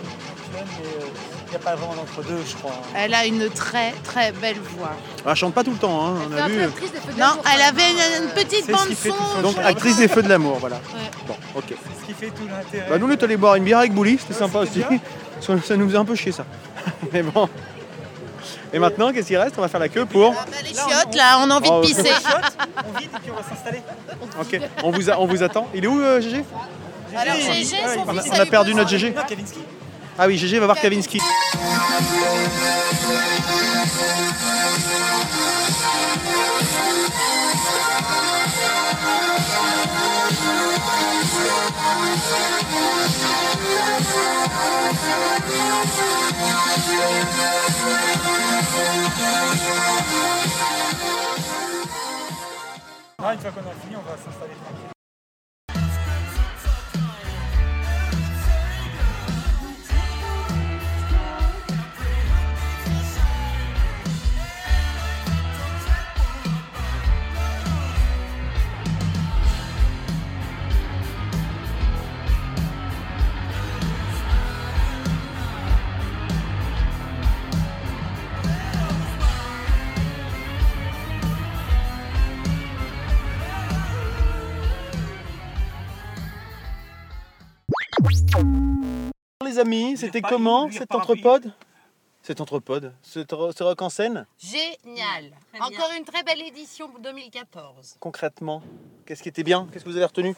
tu 0.52 0.58
aimes, 0.58 0.66
mais 0.80 1.35
il 1.48 1.50
n'y 1.52 1.56
a 1.56 1.60
pas 1.60 1.76
vraiment 1.76 1.94
d'entre 1.96 2.24
deux, 2.28 2.40
je 2.48 2.56
crois. 2.56 2.74
Elle 2.96 3.14
a 3.14 3.26
une 3.26 3.50
très 3.50 3.92
très 4.04 4.32
belle 4.32 4.58
voix. 4.78 4.92
Ah, 5.26 5.30
Elle 5.32 5.36
chante 5.36 5.54
pas 5.54 5.64
tout 5.64 5.72
le 5.72 5.78
temps, 5.78 6.06
hein, 6.08 6.14
on 6.28 6.34
C'est 6.36 6.40
a 6.42 6.44
un 6.46 6.48
peu 6.48 6.54
vu. 6.54 6.64
actrice 6.64 6.92
des 6.92 7.00
feux 7.00 7.14
de 7.14 7.20
Non, 7.20 7.38
elle 7.54 7.62
avait 7.62 7.92
une, 7.92 8.24
une 8.26 8.30
petite 8.32 8.66
C'est 8.66 8.72
ce 8.72 8.78
bande 8.78 8.88
qui 8.88 8.96
fait 8.96 9.10
tout 9.10 9.16
son. 9.16 9.36
son 9.36 9.42
Donc 9.42 9.58
actrice 9.64 9.98
des 9.98 10.08
feux 10.08 10.24
de 10.24 10.30
l'amour, 10.30 10.58
voilà. 10.60 10.76
Ouais. 10.78 10.82
Bon, 11.28 11.36
ok. 11.56 11.64
C'est 11.68 11.76
ce 12.02 12.06
qui 12.08 12.14
fait 12.14 12.32
tout 12.32 12.48
l'intérêt. 12.50 12.88
Bah 12.90 12.98
nous 12.98 13.08
on 13.08 13.12
est 13.12 13.24
allé 13.24 13.38
boire 13.38 13.56
une 13.56 13.64
bière 13.64 13.80
avec 13.80 13.94
Bouli, 13.94 14.18
c'était 14.20 14.34
sympa 14.34 14.60
aussi. 14.60 14.84
Ça, 15.42 15.54
nous 15.76 15.88
faisait 15.88 15.98
un 15.98 16.06
peu 16.06 16.16
chier 16.16 16.32
ça. 16.32 16.46
Mais 17.14 17.22
bon. 17.22 17.48
Et 18.74 18.80
maintenant, 18.80 19.12
qu'est-ce 19.14 19.28
qui 19.28 19.38
reste? 19.38 19.56
On 19.58 19.62
va 19.62 19.68
faire 19.68 19.80
la 19.80 19.90
queue 19.90 20.06
pour. 20.06 20.34
Ah 20.38 20.46
bah, 20.50 20.58
les 20.64 20.70
chiottes, 20.70 21.16
là, 21.16 21.40
on 21.42 21.50
a 21.50 21.56
envie 21.56 21.70
Oh, 21.72 21.82
de 21.82 21.86
pisser. 21.88 22.02
On 22.04 23.00
vide 23.00 23.10
et 23.16 23.20
puis 23.22 23.32
on 23.32 23.36
va 23.36 23.44
s'installer. 23.48 23.82
Ok. 24.42 24.60
On 24.84 24.92
vous, 24.92 25.10
a- 25.10 25.20
on 25.20 25.26
vous 25.28 25.44
attend. 25.44 25.68
Il 25.74 25.84
est 25.86 25.88
où 25.88 26.00
euh, 26.02 26.20
GG 26.20 26.44
Alors, 27.16 27.36
GG, 27.36 27.64
son 27.66 27.76
on 28.08 28.18
a- 28.18 28.42
on 28.44 28.46
perdu 28.48 28.76
notre 28.76 28.90
GG. 28.90 29.14
Kavinsky. 29.28 29.60
Ah 30.18 30.28
oui, 30.28 30.38
GG 30.38 30.60
va 30.60 30.66
voir 30.66 30.80
Kavinsky. 30.80 31.20
Ah, 53.20 53.34
une 53.34 53.40
fois 53.40 53.52
qu'on 53.52 53.60
a 53.60 53.74
fini, 53.82 53.96
on 53.98 54.10
va 54.10 54.16
s'installer 54.16 54.54
tranquille. 54.64 54.95
Les 89.56 89.62
amis, 89.62 89.96
c'était 89.96 90.22
comment 90.22 90.70
cet 90.70 90.94
entrepode 90.94 91.54
Cet 92.22 92.42
entrepode 92.42 92.94
Ce, 93.02 93.22
rock 93.64 93.82
en 93.82 93.90
scène 93.90 94.26
Génial. 94.38 95.32
Encore 95.62 95.92
une 95.98 96.04
très 96.04 96.24
belle 96.24 96.42
édition 96.42 96.90
pour 96.90 97.00
2014. 97.00 97.96
Concrètement, 98.02 98.62
qu'est-ce 99.06 99.24
qui 99.24 99.30
était 99.30 99.44
bien 99.44 99.70
Qu'est-ce 99.72 99.86
que 99.86 99.90
vous 99.90 99.96
avez 99.96 100.08
retenu 100.08 100.36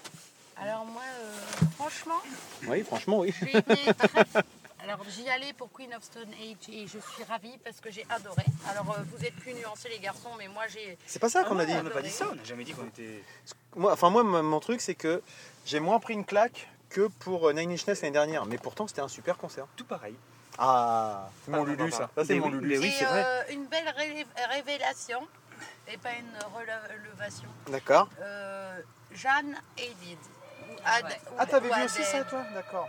Alors 0.55 0.85
moi, 0.85 1.01
euh, 1.01 1.65
franchement, 1.77 2.19
Oui, 2.67 2.83
franchement, 2.83 3.17
oui. 3.21 3.33
j'ai 3.41 3.57
été 3.57 3.93
très... 3.95 4.23
Alors 4.83 5.03
j'y 5.09 5.27
allais 5.29 5.53
pour 5.53 5.71
Queen 5.71 5.91
of 5.95 6.03
Stone 6.03 6.29
Age 6.39 6.69
et 6.71 6.83
je 6.83 6.99
suis 6.99 7.23
ravie 7.27 7.57
parce 7.63 7.81
que 7.81 7.89
j'ai 7.89 8.05
adoré. 8.11 8.43
Alors 8.69 8.91
euh, 8.91 9.01
vous 9.11 9.25
êtes 9.25 9.35
plus 9.37 9.55
nuancés 9.55 9.89
les 9.89 9.97
garçons, 9.97 10.29
mais 10.37 10.47
moi 10.47 10.65
j'ai... 10.71 10.95
C'est 11.07 11.17
pas 11.17 11.29
ça 11.29 11.43
qu'on 11.43 11.57
a 11.57 11.65
dit. 11.65 11.73
On 11.73 11.81
n'a 11.81 11.89
pas 11.89 12.03
dit 12.03 12.11
ça, 12.11 12.27
on 12.31 12.35
n'a 12.35 12.43
jamais 12.43 12.63
dit 12.63 12.73
qu'on 12.73 12.85
était. 12.85 13.23
Moi, 13.75 13.93
enfin, 13.93 14.11
moi, 14.11 14.21
mon 14.21 14.59
truc, 14.59 14.79
c'est 14.79 14.93
que 14.93 15.23
j'ai 15.65 15.79
moins 15.79 15.99
pris 15.99 16.13
une 16.13 16.23
claque 16.23 16.69
que 16.89 17.07
pour 17.07 17.47
euh, 17.49 17.53
Nine 17.53 17.71
Inch 17.71 17.85
Nails 17.87 17.97
l'année 18.01 18.11
dernière. 18.11 18.45
Mais 18.45 18.57
pourtant, 18.57 18.87
c'était 18.87 19.01
un 19.01 19.07
super 19.07 19.37
concert. 19.37 19.65
Tout 19.75 19.85
pareil. 19.85 20.15
Ah, 20.57 21.29
c'est 21.45 21.51
mon 21.51 21.63
Ah, 21.63 21.65
Lulu, 21.69 21.91
ça. 21.91 22.09
Ça, 22.15 22.25
c'est 22.25 22.35
mon 22.39 22.47
oui, 22.47 22.59
Lulu. 22.59 22.79
oui, 22.79 22.87
Et, 22.87 22.91
c'est 22.91 23.05
vrai. 23.05 23.23
euh, 23.25 23.43
une 23.51 23.65
belle 23.67 23.87
ré- 23.89 24.25
révélation 24.49 25.27
et 25.87 25.97
pas 25.97 26.13
une 26.13 26.31
relevation. 26.53 27.47
D'accord. 27.67 28.09
Euh, 28.19 28.81
Jeanne 29.11 29.55
Ad- 30.85 31.05
ou- 31.31 31.35
Ah, 31.37 31.45
t'avais 31.45 31.69
vu 31.73 31.83
aussi 31.83 32.03
ça, 32.03 32.23
toi? 32.23 32.43
D'accord. 32.53 32.87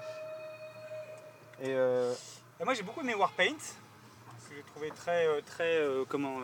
Et 1.60 1.74
euh, 1.74 2.14
Et 2.60 2.64
moi 2.64 2.74
j'ai 2.74 2.82
beaucoup 2.82 3.00
aimé 3.00 3.14
Warpaint, 3.14 3.54
que 4.48 4.54
j'ai 4.54 4.62
trouvé 4.62 4.90
très, 4.90 5.42
très, 5.42 5.76
euh, 5.78 6.04
comment, 6.08 6.38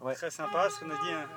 Ouais. 0.00 0.14
très 0.14 0.30
sympa, 0.30 0.68
ce 0.70 0.80
qu'on 0.80 0.90
a 0.90 0.94
dit. 1.02 1.12
hein. 1.12 1.28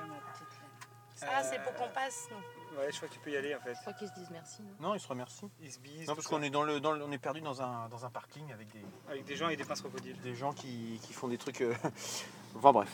Ça, 1.14 1.42
c'est 1.42 1.58
pour 1.62 1.74
qu'on 1.74 1.88
passe, 1.88 2.24
nous. 2.30 2.36
Ouais, 2.76 2.90
je 2.92 2.96
crois 2.96 3.08
que 3.08 3.14
tu 3.14 3.20
peux 3.20 3.30
y 3.30 3.36
aller 3.36 3.54
en 3.54 3.60
fait. 3.60 3.74
Je 3.74 3.80
crois 3.80 3.92
qu'ils 3.94 4.08
se 4.08 4.12
disent 4.14 4.28
merci. 4.30 4.62
non? 4.80 4.88
Non, 4.88 4.94
il 4.94 5.00
se 5.00 5.08
remercie. 5.08 5.48
Ils 5.62 5.72
se 5.72 5.78
bisent. 5.78 6.06
Non, 6.08 6.14
parce 6.14 6.26
qu'on 6.26 6.42
est 6.42 6.50
dans 6.50 6.62
le, 6.62 6.78
dans 6.80 6.92
le- 6.92 7.02
on 7.02 7.10
est 7.12 7.18
perdu 7.18 7.40
dans 7.40 7.62
un, 7.62 7.88
dans 7.88 8.04
un 8.04 8.10
parking 8.10 8.52
avec 8.52 8.68
des, 8.72 8.84
Avec 9.08 9.24
des 9.24 9.36
gens 9.36 9.48
et 9.48 9.56
des 9.56 9.64
pinces 9.64 9.80
crocodiles. 9.80 10.20
des 10.20 10.34
gens 10.34 10.52
qui, 10.52 11.00
qui 11.02 11.12
font 11.14 11.28
des 11.28 11.38
trucs. 11.38 11.60
euh, 11.62 11.74
Enfin 12.56 12.72
bref. 12.72 12.88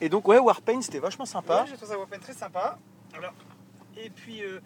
Et 0.00 0.08
donc 0.08 0.28
ouais, 0.28 0.38
Warpaint, 0.38 0.82
c'était 0.82 0.98
vachement 0.98 1.26
sympa. 1.26 1.62
Ouais, 1.62 1.66
j'ai 1.68 1.76
trouvé 1.76 1.92
ça 1.92 1.98
Warpaint 1.98 2.18
très 2.18 2.32
sympa. 2.34 2.78
Alors, 3.14 3.32
et 3.96 4.10
puis, 4.10 4.42
euh, 4.44 4.60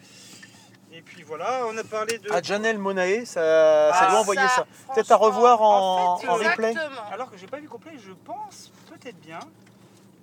et 0.90 1.00
puis 1.00 1.22
voilà, 1.22 1.64
on 1.68 1.76
a 1.78 1.84
parlé 1.84 2.18
de. 2.18 2.28
Ah, 2.32 2.42
Janelle 2.42 2.78
Monae, 2.78 3.24
ça, 3.24 3.92
ça 3.92 3.98
Ah, 4.00 4.10
doit 4.10 4.20
envoyer 4.20 4.46
ça. 4.48 4.66
Peut-être 4.94 5.12
à 5.12 5.16
revoir 5.16 5.62
en, 5.62 6.18
fait, 6.18 6.28
en 6.28 6.34
replay. 6.34 6.70
Exactement. 6.72 7.02
Alors 7.12 7.30
que 7.30 7.36
j'ai 7.38 7.46
pas 7.46 7.60
vu 7.60 7.68
complet, 7.68 7.92
je 7.98 8.12
pense 8.12 8.72
peut-être 8.90 9.18
bien. 9.20 9.38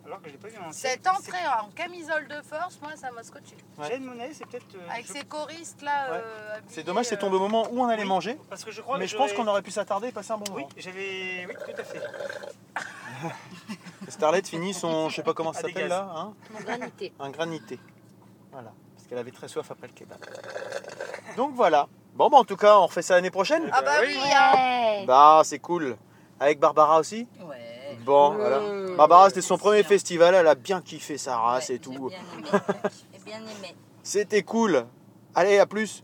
Alors 0.10 0.24
que 0.24 0.30
j'ai 0.32 0.38
pas 0.38 0.48
vu 0.48 0.58
en 0.58 0.72
Cette 0.72 1.06
entrée 1.06 1.38
en 1.62 1.69
camisole 1.69 2.28
de 2.28 2.41
force, 2.41 2.80
moi, 2.82 2.93
ça 2.95 3.12
m'a 3.12 3.22
scotché. 3.22 3.56
Jane 3.88 4.04
Monet, 4.04 4.32
c'est 4.34 4.48
peut-être. 4.48 4.65
euh, 4.74 4.89
Avec 4.91 5.06
je- 5.06 5.13
ces 5.13 5.24
choristes 5.24 5.84
là. 5.84 6.10
Ouais. 6.12 6.17
euh, 6.17 6.56
habillés, 6.58 6.74
C'est 6.74 6.84
dommage, 6.84 7.06
c'est 7.06 7.15
euh, 7.15 7.19
tombé 7.19 7.36
au 7.36 7.39
moment 7.41 7.67
où 7.69 7.80
on 7.84 7.88
allait 7.88 8.02
oui. 8.02 8.08
manger. 8.10 8.39
Parce 8.50 8.63
que 8.65 8.72
je 8.72 8.82
crois 8.82 8.98
Mais 8.98 9.06
que 9.06 9.12
je 9.12 9.15
pense 9.17 9.30
j'aurais- 9.30 9.43
qu'on 9.43 9.48
aurait 9.48 9.62
pu 9.62 9.69
s'attarder 9.69 10.08
et 10.08 10.12
passer 10.12 10.32
un 10.32 10.38
bon 10.38 10.45
Oui, 10.56 10.63
moment. 10.63 10.69
j'avais. 10.78 11.45
Oui, 11.48 11.54
tout 11.63 11.80
à 11.80 11.84
fait. 11.84 12.02
Starlet 14.08 14.41
finit 14.43 14.74
son, 14.74 15.10
je 15.10 15.17
sais 15.17 15.24
pas 15.24 15.36
comment 15.36 15.54
ça 15.54 15.62
s'appelle 15.62 15.89
là, 15.89 16.10
hein, 16.15 16.34
Mon 16.52 16.60
granité. 16.62 17.13
un 17.19 17.30
granité. 17.30 17.80
Voilà, 18.52 18.72
parce 18.95 19.08
qu'elle 19.08 19.19
avait 19.19 19.30
très 19.32 19.48
soif 19.48 19.69
après 19.69 19.86
le 19.88 19.93
kebab. 19.93 20.17
Donc 21.38 21.54
voilà. 21.54 21.88
Bon, 22.15 22.30
bah 22.30 22.38
en 22.38 22.45
tout 22.45 22.58
cas, 22.58 22.80
on 22.80 22.88
refait 22.88 23.04
ça 23.04 23.13
l'année 23.13 23.30
prochaine. 23.30 23.69
Ah 23.72 23.84
bah 23.84 23.91
oui. 24.02 24.17
oui, 24.19 24.32
hein. 24.34 25.06
Bah, 25.06 25.41
c'est 25.45 25.60
cool. 25.60 25.98
Avec 26.39 26.60
Barbara 26.60 26.98
aussi 27.00 27.28
Ouais. 27.41 27.58
Voilà. 28.10 28.62
Barbara, 28.98 29.30
c'était 29.30 29.41
son 29.41 29.58
premier 29.58 29.84
festival, 29.84 30.36
elle 30.36 30.48
a 30.48 30.56
bien 30.56 30.82
kiffé 30.82 31.17
sa 31.17 31.38
race 31.38 31.69
et 31.69 31.80
tout. 31.80 32.10
Bien 33.26 33.39
aimé. 33.39 33.76
C'était 34.04 34.41
cool. 34.43 34.86
Allez, 35.36 35.60
à 35.60 35.65
plus. 35.67 36.04